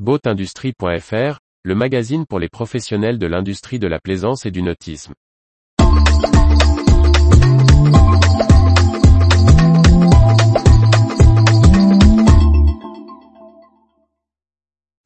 [0.00, 5.14] Boatindustrie.fr, le magazine pour les professionnels de l'industrie de la plaisance et du nautisme.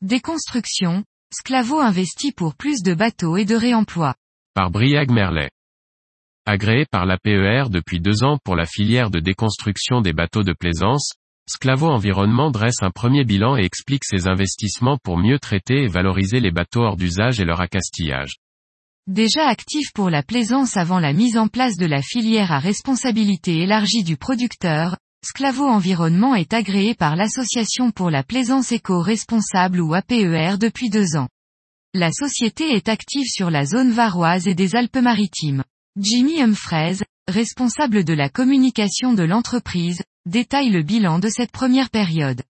[0.00, 4.14] Déconstruction, Sclavo investit pour plus de bateaux et de réemploi.
[4.54, 5.50] Par Briag Merlet.
[6.46, 11.12] Agréé par l'APER depuis deux ans pour la filière de déconstruction des bateaux de plaisance,
[11.50, 16.40] Sclavo Environnement dresse un premier bilan et explique ses investissements pour mieux traiter et valoriser
[16.40, 18.36] les bateaux hors d'usage et leur accastillage.
[19.06, 23.62] Déjà actif pour la plaisance avant la mise en place de la filière à responsabilité
[23.62, 30.58] élargie du producteur, Sclavo Environnement est agréé par l'Association pour la plaisance éco-responsable ou APER
[30.60, 31.28] depuis deux ans.
[31.94, 35.64] La société est active sur la zone varoise et des Alpes-Maritimes.
[35.98, 42.42] Jimmy Humphreys, responsable de la communication de l'entreprise, détaille le bilan de cette première période.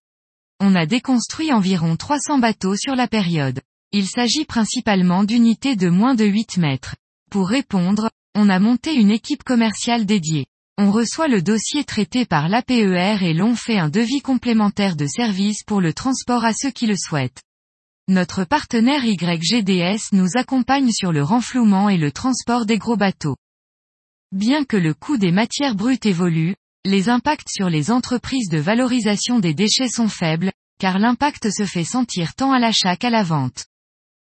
[0.59, 3.61] On a déconstruit environ 300 bateaux sur la période.
[3.93, 6.95] Il s'agit principalement d'unités de moins de 8 mètres.
[7.31, 10.45] Pour répondre, on a monté une équipe commerciale dédiée.
[10.77, 15.63] On reçoit le dossier traité par l'APER et l'on fait un devis complémentaire de service
[15.63, 17.41] pour le transport à ceux qui le souhaitent.
[18.09, 23.37] Notre partenaire YGDS nous accompagne sur le renflouement et le transport des gros bateaux.
[24.31, 26.55] Bien que le coût des matières brutes évolue,
[26.89, 31.83] les impacts sur les entreprises de valorisation des déchets sont faibles, car l'impact se fait
[31.83, 33.67] sentir tant à l'achat qu'à la vente.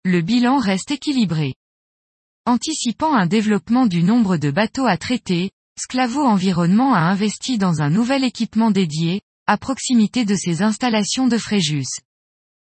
[0.05, 1.55] Le bilan reste équilibré.
[2.45, 7.89] Anticipant un développement du nombre de bateaux à traiter, Sclavo Environnement a investi dans un
[7.89, 11.99] nouvel équipement dédié, à proximité de ses installations de Fréjus.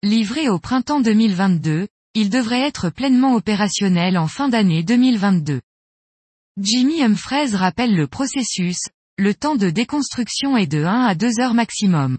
[0.02, 5.60] Livré au printemps 2022, il devrait être pleinement opérationnel en fin d'année 2022.
[6.58, 8.78] Jimmy Humphreys rappelle le processus,
[9.20, 12.16] le temps de déconstruction est de 1 à 2 heures maximum.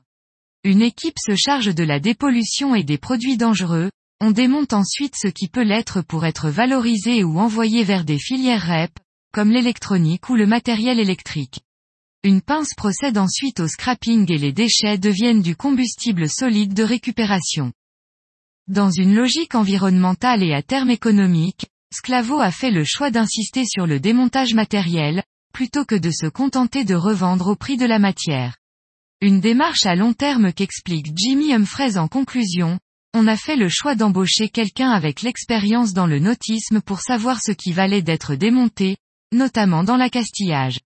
[0.63, 5.27] Une équipe se charge de la dépollution et des produits dangereux, on démonte ensuite ce
[5.27, 8.91] qui peut l'être pour être valorisé ou envoyé vers des filières REP,
[9.33, 11.61] comme l'électronique ou le matériel électrique.
[12.23, 17.73] Une pince procède ensuite au scrapping et les déchets deviennent du combustible solide de récupération.
[18.67, 23.87] Dans une logique environnementale et à terme économique, Sclavo a fait le choix d'insister sur
[23.87, 28.57] le démontage matériel, plutôt que de se contenter de revendre au prix de la matière.
[29.21, 32.79] Une démarche à long terme qu'explique Jimmy Humphreys en conclusion,
[33.13, 37.51] on a fait le choix d'embaucher quelqu'un avec l'expérience dans le nautisme pour savoir ce
[37.51, 38.97] qui valait d'être démonté,
[39.33, 40.79] notamment dans l'accastillage.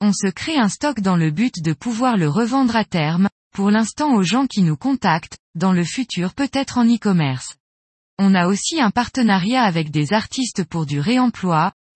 [0.00, 3.70] On se crée un stock dans le but de pouvoir le revendre à terme, pour
[3.70, 7.56] l'instant aux gens qui nous contactent, dans le futur peut-être en e-commerce.
[8.18, 11.72] On a aussi un partenariat avec des artistes pour du réemploi,